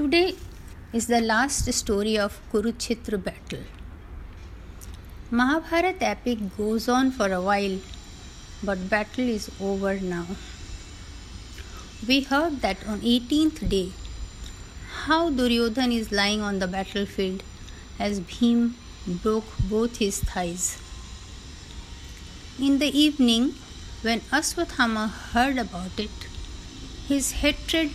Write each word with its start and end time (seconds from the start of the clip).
Today 0.00 0.34
is 0.94 1.08
the 1.08 1.20
last 1.20 1.70
story 1.74 2.16
of 2.18 2.40
Kurukshetra 2.50 3.22
battle. 3.22 3.64
Mahabharat 5.30 5.98
epic 6.00 6.38
goes 6.56 6.88
on 6.88 7.10
for 7.10 7.30
a 7.30 7.40
while, 7.42 7.76
but 8.62 8.88
battle 8.88 9.28
is 9.28 9.50
over 9.60 10.00
now. 10.00 10.24
We 12.08 12.22
heard 12.22 12.62
that 12.62 12.78
on 12.86 13.00
18th 13.00 13.68
day, 13.68 13.92
how 15.04 15.28
Duryodhan 15.28 15.92
is 15.92 16.10
lying 16.10 16.40
on 16.40 16.60
the 16.60 16.66
battlefield 16.66 17.42
as 17.98 18.20
Bhim 18.20 18.72
broke 19.06 19.58
both 19.68 19.98
his 19.98 20.20
thighs. 20.20 20.78
In 22.58 22.78
the 22.78 22.88
evening, 23.06 23.54
when 24.00 24.20
Aswathama 24.38 25.10
heard 25.34 25.58
about 25.58 26.00
it, 26.00 26.30
his 27.06 27.32
hatred 27.42 27.90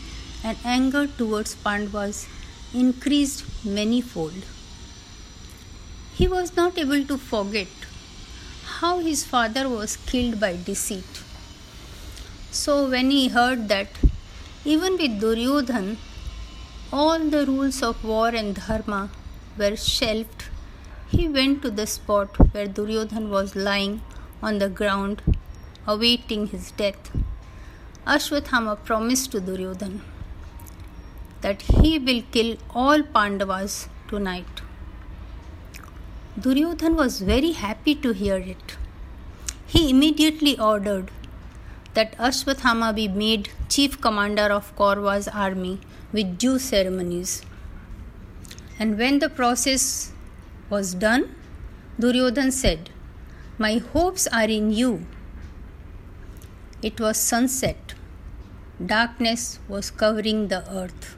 and 0.50 0.58
anger 0.64 1.08
towards 1.20 1.56
Pandavas 1.66 2.28
increased 2.82 3.44
manyfold. 3.78 4.44
He 6.18 6.28
was 6.28 6.56
not 6.56 6.78
able 6.78 7.04
to 7.12 7.18
forget 7.18 7.88
how 8.80 9.00
his 9.00 9.24
father 9.24 9.68
was 9.68 9.98
killed 10.12 10.40
by 10.40 10.52
deceit. 10.70 11.24
So, 12.52 12.88
when 12.90 13.10
he 13.10 13.28
heard 13.30 13.68
that 13.70 13.88
even 14.64 14.94
with 15.02 15.20
Duryodhan, 15.20 15.98
all 16.94 17.20
the 17.36 17.46
rules 17.46 17.82
of 17.82 18.04
war 18.04 18.30
and 18.30 18.56
dharma 18.56 19.10
were 19.58 19.76
shelved, 19.76 20.46
he 21.10 21.28
went 21.28 21.62
to 21.64 21.72
the 21.72 21.88
spot 21.88 22.40
where 22.54 22.68
Duryodhan 22.68 23.30
was 23.30 23.56
lying 23.56 24.02
on 24.42 24.60
the 24.60 24.70
ground 24.70 25.22
awaiting 25.88 26.48
his 26.48 26.72
death. 26.72 27.12
Ashwathama 28.06 28.76
promised 28.84 29.32
to 29.32 29.42
Duryodhan 29.42 30.02
that 31.46 31.66
he 31.80 31.98
will 32.06 32.22
kill 32.36 32.56
all 32.84 33.04
Pandavas 33.16 33.74
tonight. 34.10 34.62
Duryodhan 36.46 36.96
was 36.96 37.20
very 37.32 37.52
happy 37.52 37.94
to 38.06 38.14
hear 38.22 38.38
it. 38.54 38.78
He 39.74 39.90
immediately 39.90 40.54
ordered 40.60 41.12
that 41.94 42.18
Ashwathama 42.18 42.94
be 42.96 43.08
made 43.08 43.50
chief 43.70 44.00
commander 44.06 44.48
of 44.56 44.76
Kaurava's 44.76 45.28
army 45.28 45.80
with 46.12 46.38
due 46.38 46.58
ceremonies. 46.60 47.44
And 48.80 48.98
when 48.98 49.20
the 49.20 49.30
process 49.30 50.12
was 50.70 50.94
done, 50.94 51.36
Duryodhan 52.00 52.52
said, 52.52 52.90
My 53.58 53.78
hopes 53.94 54.26
are 54.40 54.50
in 54.60 54.72
you. 54.72 55.06
It 56.82 57.00
was 57.00 57.18
sunset. 57.18 57.94
Darkness 58.94 59.60
was 59.70 59.92
covering 59.92 60.48
the 60.48 60.64
earth. 60.70 61.16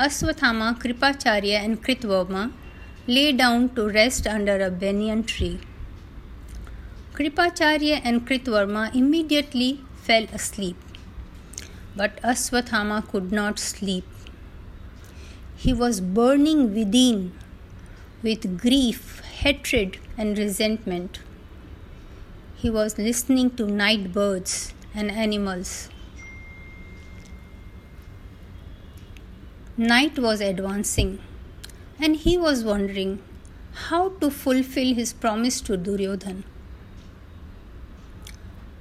Aswathama, 0.00 0.80
Kripacharya, 0.80 1.62
and 1.62 1.82
Kritvarma 1.84 2.52
lay 3.06 3.32
down 3.32 3.68
to 3.74 3.86
rest 3.86 4.26
under 4.26 4.58
a 4.64 4.70
banyan 4.70 5.24
tree. 5.24 5.60
Kripacharya 7.12 8.00
and 8.02 8.26
Kritvarma 8.26 8.94
immediately 8.94 9.80
fell 9.96 10.24
asleep. 10.32 10.76
But 11.94 12.16
Aswathama 12.22 13.06
could 13.08 13.30
not 13.30 13.58
sleep. 13.58 14.06
He 15.54 15.74
was 15.74 16.00
burning 16.00 16.74
within 16.74 17.32
with 18.22 18.58
grief, 18.58 19.20
hatred, 19.42 19.98
and 20.16 20.38
resentment. 20.38 21.18
He 22.56 22.70
was 22.70 22.96
listening 22.96 23.50
to 23.56 23.66
night 23.66 24.14
birds 24.14 24.72
and 24.94 25.10
animals. 25.10 25.90
Night 29.80 30.18
was 30.18 30.42
advancing, 30.42 31.20
and 31.98 32.14
he 32.14 32.36
was 32.36 32.62
wondering 32.62 33.22
how 33.84 34.10
to 34.20 34.30
fulfill 34.30 34.94
his 34.94 35.14
promise 35.14 35.62
to 35.62 35.78
Duryodhan. 35.78 36.42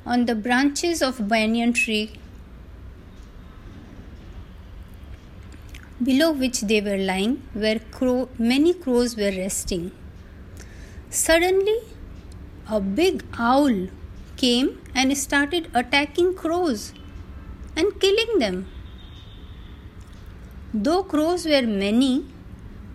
On 0.06 0.26
the 0.26 0.36
branches 0.36 1.02
of 1.02 1.26
banyan 1.30 1.72
tree, 1.72 2.12
below 6.04 6.34
which 6.34 6.60
they 6.72 6.82
were 6.82 6.98
lying, 6.98 7.44
where 7.54 7.80
crow, 7.80 8.28
many 8.38 8.74
crows 8.74 9.16
were 9.16 9.32
resting. 9.32 9.92
Suddenly, 11.10 11.78
a 12.70 12.82
big 12.82 13.24
owl 13.38 13.88
came 14.36 14.82
and 14.94 15.18
started 15.18 15.72
attacking 15.74 16.34
crows 16.34 16.92
and 17.78 17.98
killing 18.02 18.40
them. 18.40 18.68
Though 20.72 21.02
crows 21.02 21.46
were 21.48 21.64
many, 21.64 22.26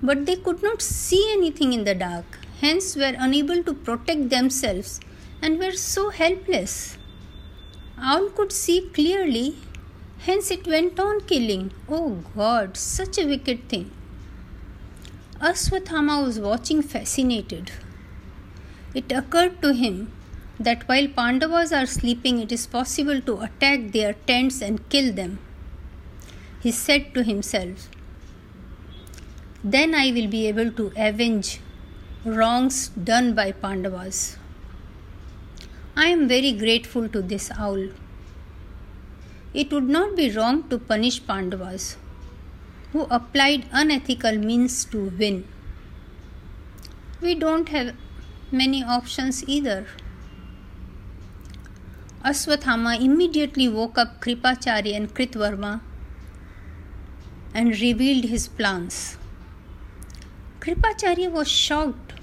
but 0.01 0.27
they 0.27 0.37
could 0.37 0.63
not 0.63 0.81
see 0.81 1.33
anything 1.33 1.73
in 1.73 1.83
the 1.83 1.95
dark, 1.95 2.39
hence 2.61 2.95
were 2.95 3.15
unable 3.19 3.65
to 3.65 3.75
protect 3.75 4.31
themselves 4.31 5.01
and 5.43 5.59
were 5.59 5.73
so 5.73 6.11
helpless. 6.11 6.97
Owl 7.99 8.29
could 8.31 8.53
see 8.53 8.91
clearly, 8.95 9.57
hence 10.19 10.53
it 10.53 10.69
went 10.69 11.01
on 11.01 11.23
killing. 11.23 11.73
Oh 11.89 12.23
God, 12.37 12.77
such 12.77 13.19
a 13.19 13.27
wicked 13.27 13.69
thing. 13.69 13.91
Aswathama 15.41 16.25
was 16.25 16.39
watching 16.39 16.81
fascinated. 16.81 17.73
It 18.95 19.11
occurred 19.11 19.61
to 19.63 19.73
him 19.73 20.13
that 20.61 20.89
while 20.89 21.09
Pandavas 21.09 21.73
are 21.73 21.87
sleeping, 21.87 22.39
it 22.39 22.53
is 22.53 22.69
possible 22.69 23.21
to 23.23 23.41
attack 23.41 23.91
their 23.91 24.13
tents 24.13 24.63
and 24.63 24.89
kill 24.89 25.13
them 25.13 25.41
he 26.65 26.73
said 26.73 27.13
to 27.15 27.23
himself, 27.23 27.91
Then 29.63 29.95
I 29.95 30.13
will 30.13 30.29
be 30.29 30.47
able 30.47 30.71
to 30.79 30.93
avenge 30.97 31.61
wrongs 32.25 32.89
done 33.11 33.35
by 33.35 33.53
Pandavas. 33.53 34.39
I 35.95 36.07
am 36.07 36.27
very 36.27 36.53
grateful 36.53 37.07
to 37.11 37.21
this 37.21 37.51
owl. 37.59 37.89
It 39.53 39.75
would 39.75 39.91
not 39.99 40.17
be 40.17 40.31
wrong 40.31 40.67
to 40.71 40.79
punish 40.79 41.25
Pandavas 41.27 41.97
who 42.93 43.07
applied 43.11 43.67
unethical 43.71 44.39
means 44.39 44.85
to 44.87 45.13
win. 45.19 45.47
We 47.21 47.35
don't 47.35 47.69
have 47.69 47.95
many 48.51 48.83
options 48.83 49.47
either. 49.47 49.87
Aswathama 52.25 53.01
immediately 53.01 53.69
woke 53.69 53.99
up 53.99 54.23
Kripacharya 54.23 54.97
and 54.97 55.15
Kritvarma 55.15 55.81
and 57.55 57.81
revealed 57.81 58.25
his 58.25 58.49
plans. 58.49 59.17
Kripacharya 60.61 61.31
was 61.31 61.49
shocked. 61.49 62.15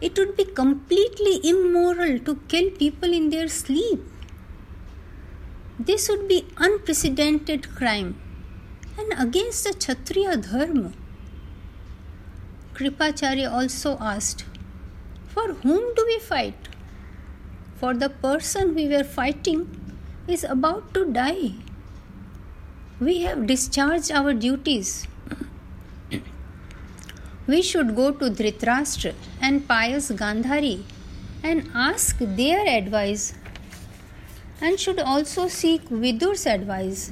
It 0.00 0.18
would 0.18 0.36
be 0.36 0.44
completely 0.44 1.40
immoral 1.48 2.18
to 2.20 2.36
kill 2.48 2.70
people 2.70 3.12
in 3.12 3.30
their 3.30 3.48
sleep. 3.48 4.00
This 5.78 6.08
would 6.08 6.28
be 6.28 6.46
unprecedented 6.58 7.74
crime 7.74 8.20
and 8.98 9.14
against 9.18 9.64
the 9.64 9.72
Kshatriya 9.72 10.36
dharma. 10.36 10.92
Kripacharya 12.74 13.50
also 13.50 13.96
asked, 13.98 14.44
For 15.28 15.54
whom 15.54 15.94
do 15.94 16.04
we 16.06 16.18
fight? 16.18 16.68
For 17.76 17.94
the 17.94 18.10
person 18.10 18.74
we 18.74 18.88
were 18.88 19.04
fighting 19.04 19.96
is 20.28 20.44
about 20.44 20.92
to 20.94 21.10
die 21.10 21.54
we 23.00 23.22
have 23.22 23.46
discharged 23.46 24.10
our 24.12 24.34
duties. 24.34 25.06
we 27.46 27.62
should 27.62 27.96
go 27.96 28.10
to 28.12 28.26
Dhritarashtra 28.30 29.14
and 29.40 29.66
pious 29.66 30.10
Gandhari 30.10 30.82
and 31.42 31.70
ask 31.74 32.18
their 32.18 32.66
advice 32.68 33.32
and 34.60 34.78
should 34.78 35.00
also 35.00 35.48
seek 35.48 35.88
Vidur's 35.88 36.46
advice. 36.46 37.10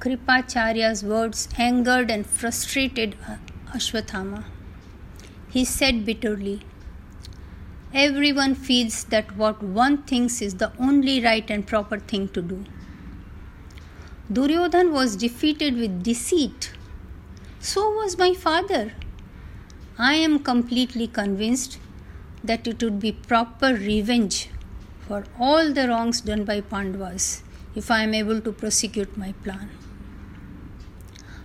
Kripacharya's 0.00 1.04
words 1.04 1.48
angered 1.56 2.10
and 2.10 2.26
frustrated 2.26 3.16
Ashwathama. 3.72 4.44
He 5.50 5.64
said 5.64 6.04
bitterly, 6.04 6.62
Everyone 7.94 8.56
feels 8.56 9.04
that 9.04 9.36
what 9.36 9.62
one 9.62 9.98
thinks 9.98 10.42
is 10.42 10.56
the 10.56 10.72
only 10.80 11.22
right 11.24 11.48
and 11.48 11.64
proper 11.64 12.00
thing 12.00 12.26
to 12.30 12.42
do. 12.42 12.64
Duryodhan 14.32 14.90
was 14.90 15.16
defeated 15.16 15.76
with 15.76 16.02
deceit. 16.02 16.72
So 17.60 17.90
was 17.90 18.16
my 18.16 18.32
father. 18.32 18.92
I 19.98 20.14
am 20.14 20.38
completely 20.38 21.06
convinced 21.06 21.78
that 22.42 22.66
it 22.66 22.82
would 22.82 22.98
be 23.00 23.12
proper 23.12 23.74
revenge 23.74 24.48
for 25.06 25.24
all 25.38 25.74
the 25.74 25.88
wrongs 25.88 26.22
done 26.22 26.44
by 26.44 26.62
Pandavas 26.62 27.42
if 27.74 27.90
I 27.90 28.02
am 28.04 28.14
able 28.14 28.40
to 28.40 28.50
prosecute 28.50 29.14
my 29.18 29.32
plan. 29.44 29.68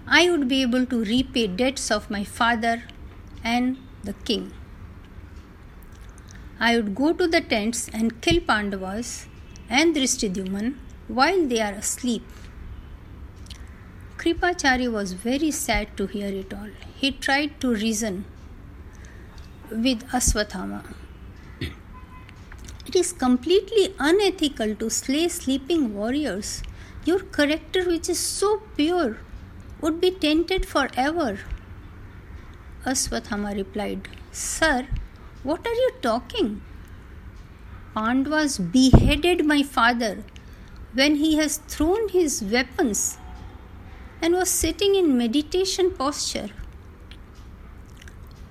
I 0.08 0.30
would 0.30 0.48
be 0.48 0.62
able 0.62 0.86
to 0.86 1.04
repay 1.04 1.48
debts 1.48 1.92
of 1.92 2.10
my 2.10 2.24
father 2.24 2.84
and 3.44 3.78
the 4.06 4.14
king. 4.14 4.54
I 6.62 6.78
would 6.78 6.96
go 6.96 7.12
to 7.12 7.28
the 7.28 7.42
tents 7.42 7.90
and 7.90 8.22
kill 8.22 8.40
Pandavas 8.40 9.28
and 9.70 9.94
Drishtadyumna 9.94 10.76
while 11.10 11.46
they 11.46 11.60
are 11.60 11.74
asleep 11.74 12.24
Kripachari 14.20 14.92
was 14.92 15.14
very 15.14 15.50
sad 15.50 15.96
to 15.96 16.06
hear 16.06 16.28
it 16.28 16.54
all. 16.54 16.72
He 16.98 17.10
tried 17.10 17.62
to 17.62 17.74
reason 17.74 18.26
with 19.72 20.06
Aswathama. 20.10 20.84
It 22.86 22.98
is 22.98 23.14
completely 23.14 23.96
unethical 23.98 24.76
to 24.76 24.90
slay 24.90 25.30
sleeping 25.30 25.96
warriors. 25.96 26.64
Your 27.06 27.20
character, 27.20 27.86
which 27.86 28.10
is 28.10 28.20
so 28.20 28.62
pure, 28.76 29.20
would 29.80 30.02
be 30.02 30.12
tainted 30.12 30.66
forever. 30.66 31.40
Aswathama 32.86 33.56
replied, 33.56 34.10
Sir, 34.34 34.86
what 35.44 35.66
are 35.66 35.80
you 35.86 35.92
talking? 36.02 36.62
Pandavas 37.94 38.58
beheaded 38.58 39.46
my 39.46 39.64
father 39.64 40.26
when 40.94 41.16
he 41.16 41.38
has 41.38 41.60
thrown 41.70 42.10
his 42.10 42.44
weapons 42.44 43.18
and 44.22 44.34
was 44.34 44.50
sitting 44.50 44.96
in 44.96 45.18
meditation 45.18 45.92
posture. 45.92 46.50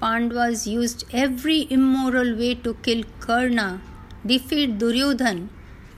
Pandavas 0.00 0.66
used 0.66 1.04
every 1.12 1.66
immoral 1.70 2.36
way 2.36 2.54
to 2.54 2.74
kill 2.82 3.02
Karna, 3.20 3.80
defeat 4.24 4.78
Duryodhan, 4.78 5.48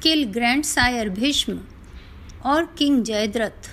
kill 0.01 0.27
grandsire 0.27 1.11
Bhishma, 1.11 1.61
or 2.45 2.67
King 2.67 3.05
Jayadratha. 3.05 3.71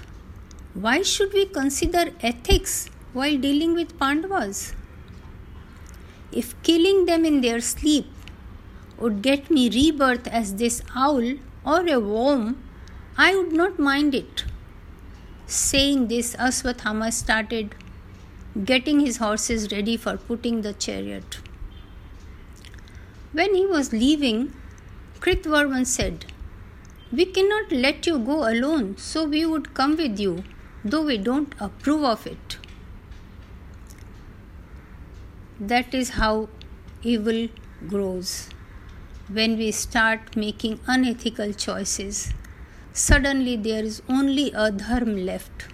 Why 0.74 1.02
should 1.02 1.34
we 1.34 1.46
consider 1.46 2.12
ethics 2.22 2.90
while 3.14 3.38
dealing 3.38 3.74
with 3.74 3.98
Pandavas? 3.98 4.74
If 6.32 6.62
killing 6.62 7.06
them 7.06 7.26
in 7.26 7.42
their 7.42 7.62
sleep 7.62 8.06
would 9.00 9.22
get 9.22 9.50
me 9.50 9.70
rebirth 9.70 10.28
as 10.28 10.56
this 10.56 10.82
owl 10.96 11.36
or 11.66 11.88
a 11.88 12.00
worm, 12.00 12.62
I 13.18 13.36
would 13.36 13.54
not 13.54 13.80
mind 13.80 14.14
it. 14.14 14.44
Saying 15.48 16.10
this, 16.10 16.36
Aswathama 16.36 17.14
started 17.14 17.74
getting 18.66 19.00
his 19.00 19.18
horses 19.18 19.72
ready 19.72 19.96
for 19.96 20.18
putting 20.18 20.62
the 20.62 20.74
chariot. 20.74 21.40
When 23.32 23.56
he 23.56 23.66
was 23.66 23.94
leaving, 23.94 24.54
Kritvarman 25.22 25.86
said, 25.86 26.26
We 27.14 27.26
cannot 27.26 27.72
let 27.72 28.06
you 28.06 28.20
go 28.20 28.50
alone, 28.52 28.98
so 28.98 29.24
we 29.24 29.46
would 29.46 29.74
come 29.74 29.96
with 29.96 30.20
you, 30.20 30.44
though 30.84 31.04
we 31.04 31.18
don't 31.18 31.54
approve 31.62 32.04
of 32.04 32.28
it. 32.28 32.58
That 35.62 35.94
is 35.94 36.10
how 36.10 36.50
evil 37.04 37.48
grows. 37.88 38.50
When 39.30 39.58
we 39.58 39.72
start 39.72 40.36
making 40.36 40.82
unethical 40.88 41.54
choices, 41.54 42.34
suddenly 42.98 43.56
there 43.56 43.84
is 43.84 44.02
only 44.10 44.52
adharma 44.52 45.24
left. 45.24 45.68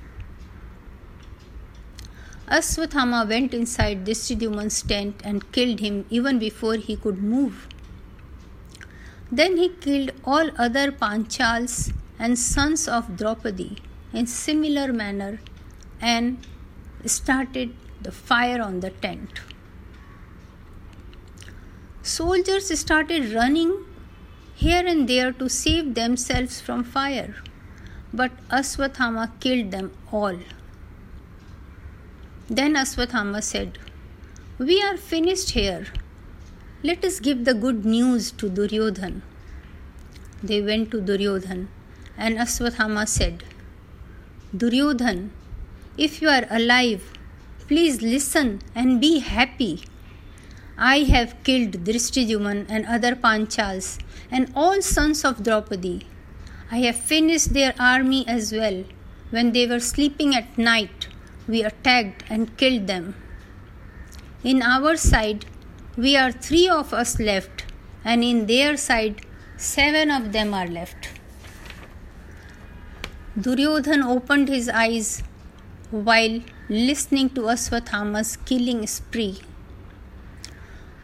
Aswathama 2.48 3.28
went 3.28 3.54
inside 3.54 4.06
Drishtadyumna's 4.06 4.82
tent 4.82 5.22
and 5.24 5.50
killed 5.52 5.80
him 5.80 6.06
even 6.10 6.38
before 6.38 6.76
he 6.76 6.96
could 6.98 7.24
move. 7.24 7.68
Then 9.32 9.58
he 9.58 9.70
killed 9.70 10.12
all 10.26 10.52
other 10.58 10.92
Panchals 10.92 11.94
and 12.20 12.38
sons 12.38 12.88
of 12.88 13.16
Draupadi 13.16 13.78
in 14.12 14.28
similar 14.28 14.92
manner 14.92 15.40
and 16.02 16.46
started 17.06 17.74
the 18.02 18.12
fire 18.12 18.62
on 18.62 18.82
the 18.82 18.90
tent. 18.90 19.40
Soldiers 22.04 22.78
started 22.78 23.34
running 23.34 23.86
here 24.64 24.86
and 24.88 25.10
there 25.10 25.32
to 25.40 25.50
save 25.50 25.94
themselves 25.96 26.62
from 26.66 26.84
fire, 26.86 27.36
but 28.14 28.32
Aswathama 28.58 29.26
killed 29.42 29.72
them 29.72 29.92
all. 30.10 30.38
Then 32.50 32.76
Aswathama 32.76 33.44
said, 33.44 33.78
We 34.58 34.82
are 34.82 34.96
finished 34.96 35.50
here. 35.50 35.88
Let 36.82 37.04
us 37.04 37.20
give 37.20 37.44
the 37.44 37.54
good 37.54 37.84
news 37.84 38.32
to 38.44 38.50
Duryodhan. 38.50 39.22
They 40.42 40.62
went 40.62 40.92
to 40.92 41.02
Duryodhan, 41.02 41.68
and 42.18 42.38
Aswathama 42.38 43.06
said, 43.06 43.44
Duryodhan, 44.56 45.32
if 45.98 46.22
you 46.22 46.30
are 46.30 46.46
alive, 46.50 47.12
please 47.68 48.02
listen 48.02 48.62
and 48.74 49.02
be 49.02 49.20
happy. 49.20 49.82
I 50.78 51.00
have 51.00 51.36
killed 51.44 51.84
Drishtadyumna 51.84 52.66
and 52.70 52.86
other 52.88 53.16
Panchals 53.16 54.00
and 54.32 54.52
all 54.56 54.82
sons 54.82 55.24
of 55.24 55.44
Draupadi. 55.44 56.08
I 56.72 56.78
have 56.78 56.96
finished 56.96 57.54
their 57.54 57.76
army 57.80 58.28
as 58.28 58.52
well. 58.52 58.84
When 59.30 59.52
they 59.52 59.68
were 59.68 59.80
sleeping 59.80 60.36
at 60.36 60.58
night, 60.58 61.08
we 61.48 61.64
attacked 61.64 62.24
and 62.30 62.58
killed 62.58 62.88
them. 62.88 63.16
In 64.44 64.62
our 64.64 64.98
side, 64.98 65.46
we 65.96 66.18
are 66.18 66.32
three 66.32 66.68
of 66.68 66.94
us 66.94 67.20
left, 67.20 67.66
and 68.04 68.24
in 68.24 68.48
their 68.48 68.76
side, 68.76 69.22
seven 69.58 70.10
of 70.10 70.32
them 70.32 70.54
are 70.54 70.68
left. 70.68 71.10
Duryodhan 73.40 74.04
opened 74.04 74.48
his 74.48 74.70
eyes 74.70 75.24
while 75.92 76.42
listening 76.70 77.30
to 77.32 77.42
Aswathama's 77.42 78.38
killing 78.38 78.88
spree. 78.88 79.42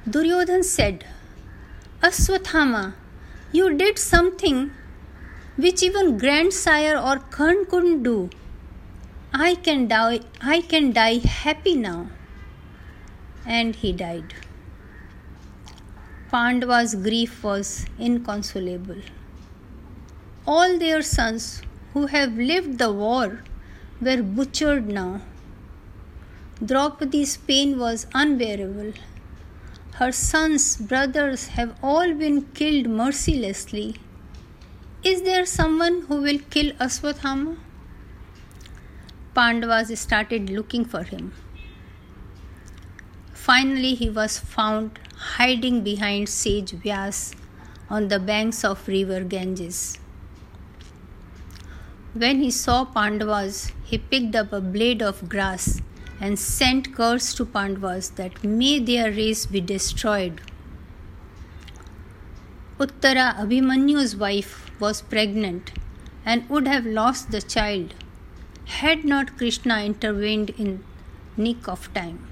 Duryodhan 0.07 0.63
said, 0.63 1.05
Aswathama, 2.01 2.93
you 3.51 3.75
did 3.75 3.99
something 3.99 4.71
which 5.57 5.83
even 5.83 6.17
grandsire 6.17 6.97
or 6.97 7.17
Karn 7.19 7.65
couldn't 7.65 8.03
do. 8.03 8.29
I 9.33 9.55
can 9.55 9.89
die 9.89 10.21
I 10.41 10.61
can 10.61 10.93
die 10.93 11.17
happy 11.17 11.75
now. 11.75 12.07
And 13.45 13.75
he 13.75 13.91
died. 13.91 14.33
Pandava's 16.31 16.95
grief 16.95 17.43
was 17.43 17.85
inconsolable. 17.99 19.01
All 20.47 20.79
their 20.79 21.01
sons 21.01 21.61
who 21.93 22.05
have 22.07 22.37
lived 22.37 22.77
the 22.77 22.91
war 22.93 23.43
were 23.99 24.23
butchered 24.23 24.87
now. 24.87 25.21
Draupadi's 26.63 27.35
pain 27.35 27.77
was 27.77 28.07
unbearable. 28.13 28.93
Her 29.99 30.13
sons, 30.13 30.77
brothers 30.77 31.47
have 31.55 31.75
all 31.83 32.13
been 32.13 32.43
killed 32.59 32.87
mercilessly. 32.87 33.97
Is 35.03 35.23
there 35.23 35.45
someone 35.45 36.03
who 36.03 36.21
will 36.21 36.39
kill 36.49 36.71
Aswathama? 36.85 37.57
Pandavas 39.33 39.99
started 39.99 40.49
looking 40.49 40.85
for 40.85 41.03
him. 41.03 41.33
Finally, 43.33 43.93
he 43.95 44.09
was 44.09 44.39
found 44.39 44.97
hiding 45.33 45.83
behind 45.83 46.29
sage 46.29 46.71
Vyas 46.71 47.35
on 47.89 48.07
the 48.07 48.21
banks 48.21 48.63
of 48.63 48.87
river 48.87 49.19
Ganges. 49.25 49.97
When 52.13 52.41
he 52.41 52.51
saw 52.51 52.85
Pandavas, 52.85 53.73
he 53.83 53.97
picked 53.97 54.33
up 54.33 54.53
a 54.53 54.61
blade 54.61 55.01
of 55.01 55.27
grass 55.27 55.81
and 56.19 56.37
sent 56.37 56.93
curse 56.95 57.33
to 57.33 57.45
Pandavas 57.45 58.09
that 58.09 58.43
may 58.43 58.79
their 58.79 59.11
race 59.11 59.45
be 59.45 59.61
destroyed. 59.61 60.41
Uttara, 62.79 63.35
Abhimanyu's 63.37 64.15
wife, 64.15 64.71
was 64.79 65.01
pregnant 65.01 65.71
and 66.25 66.49
would 66.49 66.67
have 66.67 66.85
lost 66.85 67.31
the 67.31 67.41
child 67.41 67.93
had 68.69 69.03
not 69.03 69.37
Krishna 69.37 69.83
intervened 69.83 70.51
in 70.51 70.83
nick 71.35 71.67
of 71.67 71.91
time. 71.93 72.27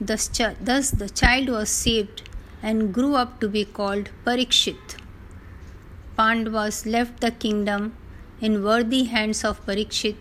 Thus, 0.00 0.28
thus 0.60 0.90
the 0.90 1.08
child 1.08 1.48
was 1.48 1.68
saved 1.68 2.22
and 2.62 2.94
grew 2.94 3.14
up 3.14 3.40
to 3.40 3.48
be 3.48 3.64
called 3.64 4.10
Parikshit. 4.24 4.96
Pandavas 6.16 6.86
left 6.86 7.20
the 7.20 7.30
kingdom 7.30 7.96
in 8.40 8.62
worthy 8.62 9.04
hands 9.04 9.44
of 9.44 9.64
Parikshit 9.66 10.16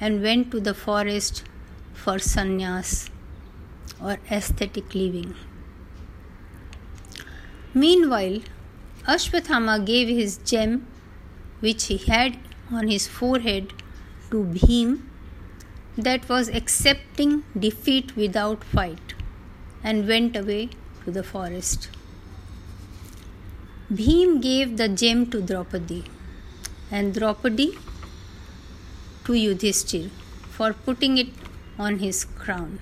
and 0.00 0.22
went 0.22 0.50
to 0.50 0.60
the 0.60 0.74
forest 0.74 1.42
for 2.04 2.16
sannyas 2.30 3.10
or 4.02 4.18
aesthetic 4.30 4.94
living. 4.94 5.34
Meanwhile, 7.74 8.40
Ashwathama 9.06 9.84
gave 9.84 10.08
his 10.08 10.38
gem, 10.38 10.86
which 11.60 11.86
he 11.86 11.96
had 11.96 12.38
on 12.70 12.88
his 12.88 13.06
forehead, 13.06 13.72
to 14.30 14.44
Bhim 14.44 15.02
that 15.96 16.28
was 16.28 16.48
accepting 16.48 17.42
defeat 17.58 18.14
without 18.16 18.62
fight 18.62 19.14
and 19.82 20.06
went 20.06 20.36
away 20.36 20.68
to 21.04 21.10
the 21.10 21.22
forest. 21.22 21.88
Bhim 23.92 24.40
gave 24.42 24.76
the 24.76 24.88
gem 24.88 25.26
to 25.30 25.40
Draupadi 25.40 26.04
and 26.90 27.14
Draupadi 27.14 27.68
to 29.24 29.32
Yudhishthir 29.32 30.10
for 30.50 30.72
putting 30.72 31.16
it 31.18 31.28
on 31.78 31.98
his 31.98 32.24
crown. 32.24 32.78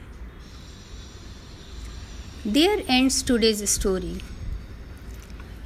There 2.44 2.82
ends 2.86 3.22
today's 3.22 3.68
story. 3.68 4.20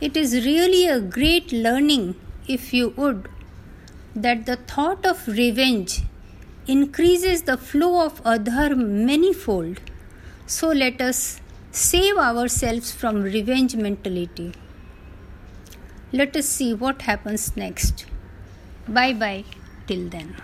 It 0.01 0.17
is 0.17 0.47
really 0.47 0.87
a 0.87 1.01
great 1.01 1.53
learning, 1.53 2.17
if 2.49 2.73
you 2.73 2.95
would, 2.97 3.29
that 4.17 4.47
the 4.47 4.57
thought 4.57 5.05
of 5.05 5.29
revenge 5.29 6.03
increases 6.67 7.43
the 7.43 7.57
flow 7.57 8.05
of 8.07 8.21
adhar 8.25 8.75
manifold. 8.75 9.81
So 10.47 10.69
let 10.69 11.01
us 11.01 11.41
save 11.71 12.17
ourselves 12.17 12.93
from 12.93 13.23
revenge 13.23 13.77
mentality. 13.77 14.53
Let 16.13 16.35
us 16.37 16.47
see 16.49 16.75
what 16.75 17.03
happens 17.03 17.57
next. 17.57 18.07
Bye 18.89 19.13
bye 19.13 19.45
till 19.87 20.09
then. 20.09 20.35